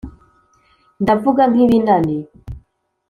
[1.01, 2.17] Ndavuga nk,ibinani